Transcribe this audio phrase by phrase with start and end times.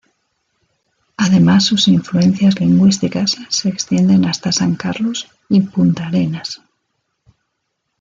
[1.17, 6.59] Además sus influencias lingüísticas se extienden hasta San Carlos y Puntarenas.